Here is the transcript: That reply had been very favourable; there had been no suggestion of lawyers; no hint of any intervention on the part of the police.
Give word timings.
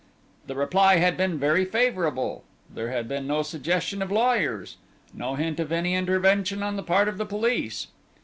That 0.47 0.55
reply 0.55 0.95
had 0.95 1.15
been 1.15 1.37
very 1.37 1.63
favourable; 1.63 2.43
there 2.73 2.89
had 2.89 3.07
been 3.07 3.27
no 3.27 3.43
suggestion 3.43 4.01
of 4.01 4.11
lawyers; 4.11 4.77
no 5.13 5.35
hint 5.35 5.59
of 5.59 5.71
any 5.71 5.93
intervention 5.93 6.63
on 6.63 6.75
the 6.75 6.81
part 6.81 7.07
of 7.07 7.19
the 7.19 7.25
police. 7.27 7.85